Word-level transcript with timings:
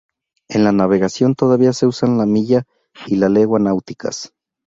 En 0.49 0.63
la 0.63 0.71
navegación 0.71 1.35
todavía 1.35 1.73
se 1.73 1.85
usan 1.85 2.17
la 2.17 2.25
milla 2.25 2.63
y 3.05 3.17
la 3.17 3.29
legua 3.29 3.59
náuticas. 3.59 4.33